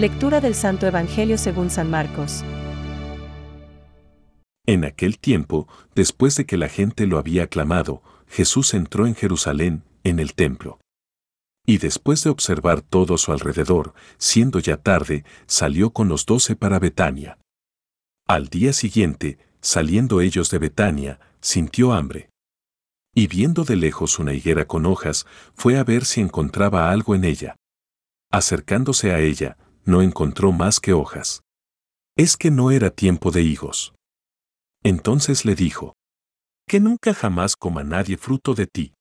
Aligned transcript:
Lectura 0.00 0.40
del 0.40 0.54
Santo 0.54 0.86
Evangelio 0.86 1.36
según 1.36 1.68
San 1.68 1.90
Marcos. 1.90 2.42
En 4.64 4.86
aquel 4.86 5.18
tiempo, 5.18 5.68
después 5.94 6.36
de 6.36 6.46
que 6.46 6.56
la 6.56 6.70
gente 6.70 7.06
lo 7.06 7.18
había 7.18 7.42
aclamado, 7.42 8.02
Jesús 8.26 8.72
entró 8.72 9.06
en 9.06 9.14
Jerusalén, 9.14 9.84
en 10.02 10.18
el 10.18 10.32
templo. 10.32 10.80
Y 11.66 11.76
después 11.76 12.24
de 12.24 12.30
observar 12.30 12.80
todo 12.80 13.18
su 13.18 13.30
alrededor, 13.32 13.92
siendo 14.16 14.58
ya 14.58 14.78
tarde, 14.78 15.26
salió 15.46 15.90
con 15.90 16.08
los 16.08 16.24
doce 16.24 16.56
para 16.56 16.78
Betania. 16.78 17.36
Al 18.26 18.48
día 18.48 18.72
siguiente, 18.72 19.38
saliendo 19.60 20.22
ellos 20.22 20.50
de 20.50 20.60
Betania, 20.60 21.20
sintió 21.42 21.92
hambre. 21.92 22.30
Y 23.14 23.26
viendo 23.26 23.64
de 23.64 23.76
lejos 23.76 24.18
una 24.18 24.32
higuera 24.32 24.64
con 24.64 24.86
hojas, 24.86 25.26
fue 25.52 25.76
a 25.76 25.84
ver 25.84 26.06
si 26.06 26.22
encontraba 26.22 26.90
algo 26.90 27.14
en 27.14 27.24
ella. 27.24 27.56
Acercándose 28.30 29.12
a 29.12 29.18
ella, 29.18 29.58
no 29.84 30.02
encontró 30.02 30.52
más 30.52 30.80
que 30.80 30.92
hojas. 30.92 31.42
Es 32.16 32.36
que 32.36 32.50
no 32.50 32.70
era 32.70 32.90
tiempo 32.90 33.30
de 33.30 33.42
higos. 33.42 33.94
Entonces 34.82 35.44
le 35.44 35.54
dijo, 35.54 35.94
Que 36.66 36.80
nunca 36.80 37.14
jamás 37.14 37.56
coma 37.56 37.84
nadie 37.84 38.16
fruto 38.16 38.54
de 38.54 38.66
ti. 38.66 38.94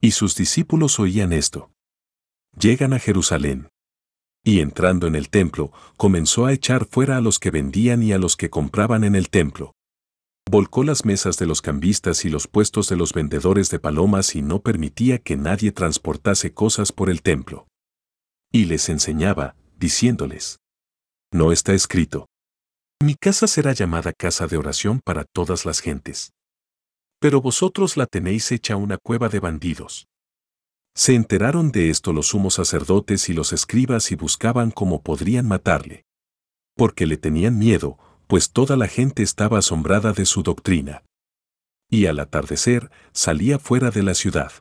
Y 0.00 0.12
sus 0.12 0.36
discípulos 0.36 0.98
oían 0.98 1.32
esto. 1.32 1.70
Llegan 2.58 2.92
a 2.92 2.98
Jerusalén. 2.98 3.68
Y 4.42 4.60
entrando 4.60 5.06
en 5.06 5.14
el 5.14 5.28
templo, 5.28 5.72
comenzó 5.96 6.46
a 6.46 6.52
echar 6.52 6.86
fuera 6.86 7.18
a 7.18 7.20
los 7.20 7.38
que 7.38 7.50
vendían 7.50 8.02
y 8.02 8.12
a 8.12 8.18
los 8.18 8.36
que 8.36 8.48
compraban 8.48 9.04
en 9.04 9.14
el 9.14 9.28
templo. 9.28 9.74
Volcó 10.50 10.82
las 10.82 11.04
mesas 11.04 11.36
de 11.36 11.46
los 11.46 11.62
cambistas 11.62 12.24
y 12.24 12.30
los 12.30 12.48
puestos 12.48 12.88
de 12.88 12.96
los 12.96 13.12
vendedores 13.12 13.70
de 13.70 13.78
palomas 13.78 14.34
y 14.34 14.42
no 14.42 14.62
permitía 14.62 15.18
que 15.18 15.36
nadie 15.36 15.70
transportase 15.72 16.52
cosas 16.54 16.92
por 16.92 17.10
el 17.10 17.22
templo. 17.22 17.68
Y 18.50 18.64
les 18.64 18.88
enseñaba, 18.88 19.54
diciéndoles, 19.80 20.60
No 21.32 21.50
está 21.50 21.72
escrito. 21.72 22.26
Mi 23.02 23.14
casa 23.14 23.46
será 23.46 23.72
llamada 23.72 24.12
casa 24.12 24.46
de 24.46 24.58
oración 24.58 25.00
para 25.02 25.24
todas 25.24 25.64
las 25.64 25.80
gentes. 25.80 26.32
Pero 27.18 27.40
vosotros 27.40 27.96
la 27.96 28.06
tenéis 28.06 28.52
hecha 28.52 28.76
una 28.76 28.98
cueva 28.98 29.28
de 29.28 29.40
bandidos. 29.40 30.06
Se 30.94 31.14
enteraron 31.14 31.72
de 31.72 31.88
esto 31.88 32.12
los 32.12 32.28
sumos 32.28 32.54
sacerdotes 32.54 33.28
y 33.30 33.32
los 33.32 33.52
escribas 33.52 34.12
y 34.12 34.16
buscaban 34.16 34.70
cómo 34.70 35.02
podrían 35.02 35.48
matarle. 35.48 36.04
Porque 36.76 37.06
le 37.06 37.16
tenían 37.16 37.58
miedo, 37.58 37.98
pues 38.26 38.52
toda 38.52 38.76
la 38.76 38.86
gente 38.86 39.22
estaba 39.22 39.58
asombrada 39.58 40.12
de 40.12 40.26
su 40.26 40.42
doctrina. 40.42 41.04
Y 41.88 42.06
al 42.06 42.20
atardecer 42.20 42.90
salía 43.12 43.58
fuera 43.58 43.90
de 43.90 44.02
la 44.02 44.14
ciudad. 44.14 44.52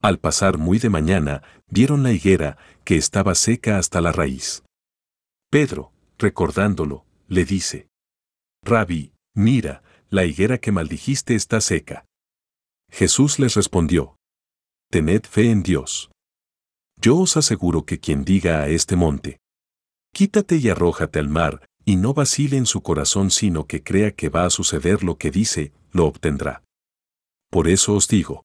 Al 0.00 0.18
pasar 0.20 0.58
muy 0.58 0.78
de 0.78 0.90
mañana, 0.90 1.42
vieron 1.68 2.02
la 2.02 2.12
higuera, 2.12 2.56
que 2.84 2.96
estaba 2.96 3.34
seca 3.34 3.78
hasta 3.78 4.00
la 4.00 4.12
raíz. 4.12 4.62
Pedro, 5.50 5.92
recordándolo, 6.18 7.04
le 7.26 7.44
dice, 7.44 7.88
Rabbi, 8.62 9.12
mira, 9.34 9.82
la 10.08 10.24
higuera 10.24 10.58
que 10.58 10.72
maldijiste 10.72 11.34
está 11.34 11.60
seca. 11.60 12.06
Jesús 12.90 13.38
les 13.38 13.54
respondió, 13.54 14.16
Tened 14.90 15.24
fe 15.24 15.50
en 15.50 15.62
Dios. 15.62 16.10
Yo 17.00 17.18
os 17.18 17.36
aseguro 17.36 17.84
que 17.84 17.98
quien 17.98 18.24
diga 18.24 18.62
a 18.62 18.68
este 18.68 18.96
monte, 18.96 19.38
Quítate 20.14 20.56
y 20.56 20.68
arrójate 20.68 21.18
al 21.18 21.28
mar, 21.28 21.66
y 21.84 21.96
no 21.96 22.14
vacile 22.14 22.56
en 22.56 22.66
su 22.66 22.82
corazón 22.82 23.30
sino 23.30 23.66
que 23.66 23.82
crea 23.82 24.12
que 24.12 24.28
va 24.28 24.44
a 24.44 24.50
suceder 24.50 25.02
lo 25.02 25.18
que 25.18 25.30
dice, 25.30 25.72
lo 25.92 26.06
obtendrá. 26.06 26.62
Por 27.50 27.68
eso 27.68 27.94
os 27.94 28.08
digo, 28.08 28.44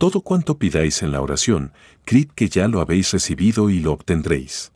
todo 0.00 0.22
cuanto 0.22 0.58
pidáis 0.58 1.02
en 1.02 1.12
la 1.12 1.20
oración, 1.20 1.74
creed 2.06 2.30
que 2.34 2.48
ya 2.48 2.68
lo 2.68 2.80
habéis 2.80 3.12
recibido 3.12 3.68
y 3.68 3.80
lo 3.80 3.92
obtendréis. 3.92 4.72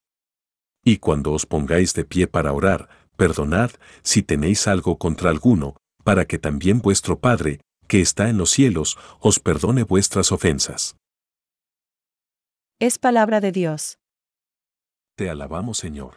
Y 0.85 0.99
cuando 0.99 1.33
os 1.33 1.47
pongáis 1.47 1.95
de 1.95 2.05
pie 2.05 2.27
para 2.27 2.53
orar, 2.53 2.91
perdonad 3.17 3.71
si 4.03 4.23
tenéis 4.23 4.69
algo 4.69 4.99
contra 4.99 5.31
alguno, 5.31 5.77
para 6.05 6.27
que 6.27 6.39
también 6.39 6.83
vuestro 6.83 7.21
Padre, 7.21 7.63
que 7.89 8.03
está 8.03 8.29
en 8.29 8.37
los 8.37 8.51
cielos, 8.51 8.99
os 9.19 9.41
perdone 9.41 9.83
vuestras 9.83 10.31
ofensas. 10.31 10.95
Es 12.79 12.99
palabra 12.99 13.41
de 13.41 13.51
Dios. 13.51 13.97
Te 15.17 15.31
alabamos, 15.31 15.79
Señor. 15.79 16.17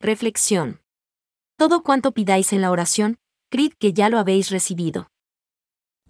Reflexión. 0.00 0.80
Todo 1.58 1.82
cuanto 1.82 2.12
pidáis 2.12 2.54
en 2.54 2.62
la 2.62 2.70
oración, 2.70 3.18
creed 3.50 3.72
que 3.78 3.92
ya 3.92 4.08
lo 4.08 4.18
habéis 4.18 4.48
recibido. 4.48 5.10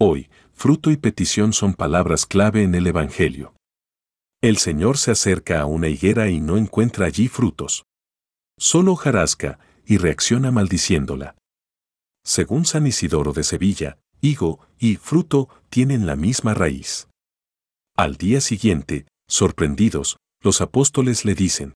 Hoy, 0.03 0.31
fruto 0.51 0.89
y 0.89 0.97
petición 0.97 1.53
son 1.53 1.75
palabras 1.75 2.25
clave 2.25 2.63
en 2.63 2.73
el 2.73 2.87
Evangelio. 2.87 3.53
El 4.41 4.57
Señor 4.57 4.97
se 4.97 5.11
acerca 5.11 5.61
a 5.61 5.67
una 5.67 5.89
higuera 5.89 6.27
y 6.27 6.39
no 6.41 6.57
encuentra 6.57 7.05
allí 7.05 7.27
frutos. 7.27 7.85
Solo 8.57 8.95
jarasca 8.95 9.59
y 9.85 9.99
reacciona 9.99 10.49
maldiciéndola. 10.49 11.35
Según 12.25 12.65
San 12.65 12.87
Isidoro 12.87 13.31
de 13.31 13.43
Sevilla, 13.43 13.99
higo 14.21 14.67
y 14.79 14.95
fruto 14.95 15.49
tienen 15.69 16.07
la 16.07 16.15
misma 16.15 16.55
raíz. 16.55 17.07
Al 17.95 18.15
día 18.15 18.41
siguiente, 18.41 19.05
sorprendidos, 19.27 20.17
los 20.41 20.61
apóstoles 20.61 21.25
le 21.25 21.35
dicen, 21.35 21.75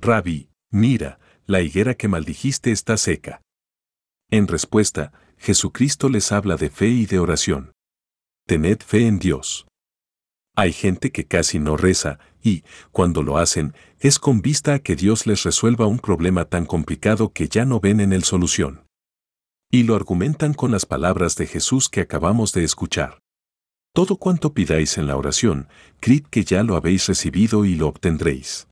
Rabbi, 0.00 0.48
mira, 0.70 1.20
la 1.44 1.60
higuera 1.60 1.96
que 1.96 2.08
maldijiste 2.08 2.72
está 2.72 2.96
seca. 2.96 3.41
En 4.32 4.48
respuesta, 4.48 5.12
Jesucristo 5.36 6.08
les 6.08 6.32
habla 6.32 6.56
de 6.56 6.70
fe 6.70 6.88
y 6.88 7.04
de 7.04 7.18
oración. 7.18 7.72
Tened 8.46 8.80
fe 8.80 9.06
en 9.06 9.18
Dios. 9.18 9.66
Hay 10.56 10.72
gente 10.72 11.12
que 11.12 11.26
casi 11.26 11.58
no 11.58 11.76
reza, 11.76 12.18
y, 12.42 12.64
cuando 12.92 13.22
lo 13.22 13.36
hacen, 13.36 13.74
es 14.00 14.18
con 14.18 14.40
vista 14.40 14.72
a 14.72 14.78
que 14.78 14.96
Dios 14.96 15.26
les 15.26 15.42
resuelva 15.42 15.86
un 15.86 15.98
problema 15.98 16.46
tan 16.46 16.64
complicado 16.64 17.34
que 17.34 17.46
ya 17.48 17.66
no 17.66 17.78
ven 17.78 18.00
en 18.00 18.14
él 18.14 18.24
solución. 18.24 18.86
Y 19.70 19.82
lo 19.82 19.96
argumentan 19.96 20.54
con 20.54 20.70
las 20.70 20.86
palabras 20.86 21.36
de 21.36 21.46
Jesús 21.46 21.90
que 21.90 22.00
acabamos 22.00 22.54
de 22.54 22.64
escuchar. 22.64 23.18
Todo 23.94 24.16
cuanto 24.16 24.54
pidáis 24.54 24.96
en 24.96 25.08
la 25.08 25.18
oración, 25.18 25.68
creed 26.00 26.24
que 26.30 26.44
ya 26.44 26.62
lo 26.62 26.76
habéis 26.76 27.06
recibido 27.06 27.66
y 27.66 27.74
lo 27.74 27.88
obtendréis. 27.88 28.66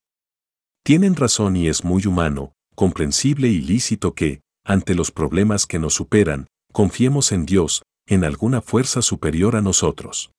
Tienen 0.84 1.16
razón 1.16 1.54
y 1.54 1.68
es 1.68 1.84
muy 1.84 2.06
humano, 2.06 2.54
comprensible 2.74 3.48
y 3.48 3.60
lícito 3.60 4.14
que, 4.14 4.40
ante 4.64 4.94
los 4.94 5.10
problemas 5.10 5.66
que 5.66 5.78
nos 5.78 5.94
superan, 5.94 6.46
confiemos 6.72 7.32
en 7.32 7.46
Dios, 7.46 7.82
en 8.06 8.24
alguna 8.24 8.60
fuerza 8.60 9.02
superior 9.02 9.56
a 9.56 9.62
nosotros. 9.62 10.32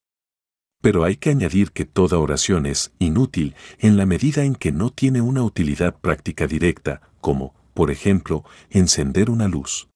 Pero 0.82 1.04
hay 1.04 1.16
que 1.16 1.30
añadir 1.30 1.72
que 1.72 1.86
toda 1.86 2.18
oración 2.18 2.66
es 2.66 2.92
inútil 3.00 3.56
en 3.80 3.98
la 3.98 4.06
medida 4.06 4.44
en 4.44 4.56
que 4.56 4.72
no 4.72 4.90
tiene 4.90 5.22
una 5.22 5.44
utilidad 5.44 6.00
práctica 6.00 6.48
directa, 6.48 7.02
como, 7.22 7.54
por 7.74 7.92
ejemplo, 7.92 8.44
encender 8.70 9.30
una 9.30 9.48
luz. 9.48 9.90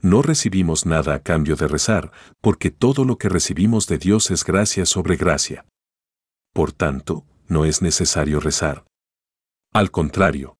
No 0.00 0.22
recibimos 0.22 0.86
nada 0.86 1.14
a 1.14 1.20
cambio 1.20 1.56
de 1.56 1.66
rezar, 1.66 2.12
porque 2.40 2.70
todo 2.70 3.04
lo 3.04 3.18
que 3.18 3.28
recibimos 3.28 3.86
de 3.88 3.98
Dios 3.98 4.30
es 4.30 4.44
gracia 4.44 4.86
sobre 4.86 5.16
gracia. 5.16 5.66
Por 6.52 6.72
tanto, 6.72 7.24
no 7.48 7.64
es 7.64 7.82
necesario 7.82 8.40
rezar. 8.40 8.84
Al 9.72 9.90
contrario, 9.90 10.55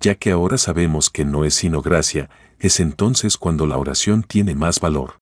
ya 0.00 0.14
que 0.14 0.30
ahora 0.30 0.58
sabemos 0.58 1.10
que 1.10 1.24
no 1.24 1.44
es 1.44 1.54
sino 1.54 1.82
gracia, 1.82 2.30
es 2.58 2.80
entonces 2.80 3.36
cuando 3.36 3.66
la 3.66 3.78
oración 3.78 4.22
tiene 4.22 4.54
más 4.54 4.80
valor. 4.80 5.18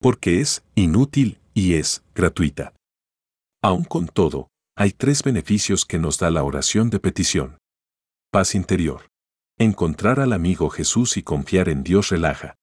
Porque 0.00 0.40
es 0.40 0.64
inútil 0.74 1.38
y 1.54 1.74
es 1.74 2.02
gratuita. 2.14 2.74
Aun 3.62 3.84
con 3.84 4.08
todo, 4.08 4.48
hay 4.76 4.90
tres 4.90 5.22
beneficios 5.22 5.84
que 5.84 5.98
nos 5.98 6.18
da 6.18 6.30
la 6.30 6.42
oración 6.42 6.90
de 6.90 6.98
petición. 6.98 7.58
Paz 8.30 8.54
interior. 8.54 9.08
Encontrar 9.58 10.18
al 10.18 10.32
amigo 10.32 10.70
Jesús 10.70 11.16
y 11.16 11.22
confiar 11.22 11.68
en 11.68 11.82
Dios 11.82 12.08
relaja. 12.08 12.56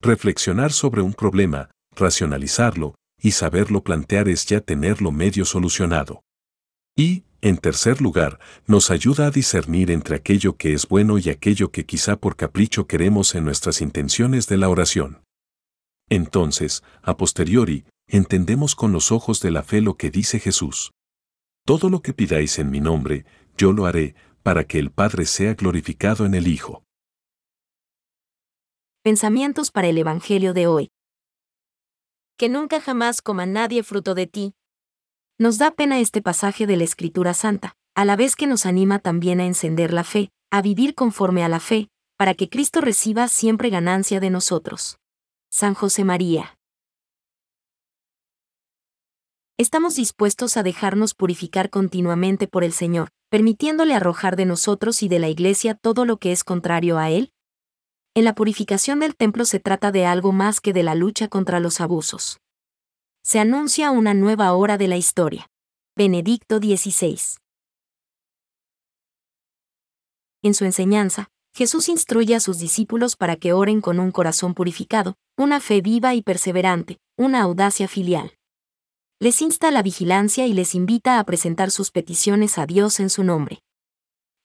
Reflexionar 0.00 0.72
sobre 0.72 1.02
un 1.02 1.12
problema, 1.12 1.70
racionalizarlo 1.94 2.94
y 3.20 3.32
saberlo 3.32 3.82
plantear 3.82 4.28
es 4.28 4.46
ya 4.46 4.60
tenerlo 4.60 5.12
medio 5.12 5.44
solucionado. 5.44 6.22
Y, 6.96 7.24
en 7.42 7.58
tercer 7.58 8.00
lugar, 8.00 8.38
nos 8.66 8.92
ayuda 8.92 9.26
a 9.26 9.30
discernir 9.32 9.90
entre 9.90 10.14
aquello 10.14 10.56
que 10.56 10.74
es 10.74 10.86
bueno 10.86 11.18
y 11.18 11.28
aquello 11.28 11.72
que 11.72 11.84
quizá 11.84 12.16
por 12.16 12.36
capricho 12.36 12.86
queremos 12.86 13.34
en 13.34 13.44
nuestras 13.44 13.80
intenciones 13.80 14.46
de 14.46 14.56
la 14.58 14.68
oración. 14.68 15.24
Entonces, 16.08 16.84
a 17.02 17.16
posteriori, 17.16 17.84
entendemos 18.06 18.76
con 18.76 18.92
los 18.92 19.10
ojos 19.10 19.40
de 19.40 19.50
la 19.50 19.64
fe 19.64 19.80
lo 19.80 19.96
que 19.96 20.10
dice 20.10 20.38
Jesús. 20.38 20.92
Todo 21.66 21.90
lo 21.90 22.00
que 22.00 22.12
pidáis 22.12 22.60
en 22.60 22.70
mi 22.70 22.80
nombre, 22.80 23.24
yo 23.56 23.72
lo 23.72 23.86
haré, 23.86 24.14
para 24.44 24.64
que 24.64 24.78
el 24.78 24.92
Padre 24.92 25.26
sea 25.26 25.54
glorificado 25.54 26.24
en 26.26 26.34
el 26.34 26.46
Hijo. 26.46 26.84
Pensamientos 29.02 29.72
para 29.72 29.88
el 29.88 29.98
Evangelio 29.98 30.54
de 30.54 30.68
hoy. 30.68 30.90
Que 32.36 32.48
nunca 32.48 32.80
jamás 32.80 33.20
coma 33.20 33.46
nadie 33.46 33.82
fruto 33.82 34.14
de 34.14 34.28
ti, 34.28 34.54
nos 35.42 35.58
da 35.58 35.72
pena 35.72 35.98
este 35.98 36.22
pasaje 36.22 36.68
de 36.68 36.76
la 36.76 36.84
Escritura 36.84 37.34
Santa, 37.34 37.74
a 37.96 38.04
la 38.04 38.14
vez 38.14 38.36
que 38.36 38.46
nos 38.46 38.64
anima 38.64 39.00
también 39.00 39.40
a 39.40 39.44
encender 39.44 39.92
la 39.92 40.04
fe, 40.04 40.30
a 40.52 40.62
vivir 40.62 40.94
conforme 40.94 41.42
a 41.42 41.48
la 41.48 41.58
fe, 41.58 41.88
para 42.16 42.34
que 42.34 42.48
Cristo 42.48 42.80
reciba 42.80 43.26
siempre 43.26 43.68
ganancia 43.68 44.20
de 44.20 44.30
nosotros. 44.30 44.98
San 45.50 45.74
José 45.74 46.04
María. 46.04 46.56
Estamos 49.58 49.96
dispuestos 49.96 50.56
a 50.56 50.62
dejarnos 50.62 51.12
purificar 51.14 51.70
continuamente 51.70 52.46
por 52.46 52.62
el 52.62 52.72
Señor, 52.72 53.08
permitiéndole 53.28 53.94
arrojar 53.94 54.36
de 54.36 54.46
nosotros 54.46 55.02
y 55.02 55.08
de 55.08 55.18
la 55.18 55.28
Iglesia 55.28 55.74
todo 55.74 56.04
lo 56.04 56.18
que 56.18 56.30
es 56.30 56.44
contrario 56.44 56.98
a 56.98 57.10
él? 57.10 57.32
En 58.14 58.24
la 58.24 58.36
purificación 58.36 59.00
del 59.00 59.16
templo 59.16 59.44
se 59.44 59.58
trata 59.58 59.90
de 59.90 60.06
algo 60.06 60.30
más 60.30 60.60
que 60.60 60.72
de 60.72 60.84
la 60.84 60.94
lucha 60.94 61.26
contra 61.26 61.58
los 61.58 61.80
abusos. 61.80 62.41
Se 63.24 63.38
anuncia 63.38 63.92
una 63.92 64.14
nueva 64.14 64.52
hora 64.52 64.76
de 64.76 64.88
la 64.88 64.96
historia. 64.96 65.48
Benedicto 65.96 66.58
XVI. 66.58 67.20
En 70.42 70.54
su 70.54 70.64
enseñanza, 70.64 71.28
Jesús 71.54 71.88
instruye 71.88 72.34
a 72.34 72.40
sus 72.40 72.58
discípulos 72.58 73.14
para 73.14 73.36
que 73.36 73.52
oren 73.52 73.80
con 73.80 74.00
un 74.00 74.10
corazón 74.10 74.54
purificado, 74.54 75.14
una 75.38 75.60
fe 75.60 75.80
viva 75.82 76.14
y 76.16 76.22
perseverante, 76.22 76.98
una 77.16 77.42
audacia 77.42 77.86
filial. 77.86 78.32
Les 79.20 79.40
insta 79.40 79.68
a 79.68 79.70
la 79.70 79.82
vigilancia 79.82 80.48
y 80.48 80.52
les 80.52 80.74
invita 80.74 81.20
a 81.20 81.24
presentar 81.24 81.70
sus 81.70 81.92
peticiones 81.92 82.58
a 82.58 82.66
Dios 82.66 82.98
en 82.98 83.08
su 83.08 83.22
nombre. 83.22 83.62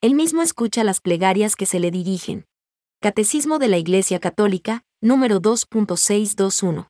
Él 0.00 0.14
mismo 0.14 0.40
escucha 0.40 0.84
las 0.84 1.00
plegarias 1.00 1.56
que 1.56 1.66
se 1.66 1.80
le 1.80 1.90
dirigen, 1.90 2.46
Catecismo 3.00 3.58
de 3.58 3.68
la 3.68 3.78
Iglesia 3.78 4.20
Católica, 4.20 4.84
número 5.00 5.40
2.621. 5.40 6.88